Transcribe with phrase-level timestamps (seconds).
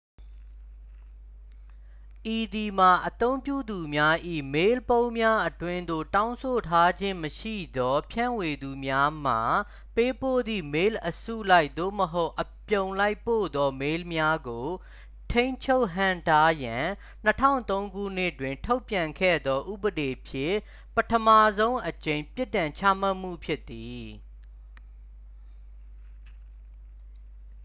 [2.35, 4.15] ဤသည်မှာ အသုံးပြုသူများ၏
[4.53, 9.33] မေးလ်ပုံးများအတွင်းသို့ တောင်းဆိုထားခြင်းမရှိသောဖြန့်ဝေသူများမှ
[9.95, 14.65] ပေးပို့သည့် မေးလ်အစုလိုက် သို့မဟုတ် အပြုံလိုက်ပို့သော မေးလ်များကို
[15.31, 16.85] ထိန်းချုပ်ဟန့်တားရန်
[17.39, 20.57] 2003 ခုနှစ်တွင် ထုတ်ပြန်ခဲ့သော ဥပဒေဖြင့်
[20.95, 21.27] ပထမ
[21.57, 24.05] ဆုံးအကြိမ် ပြစ်ဒဏ်ချမှတ်မှုဖြစ်သည်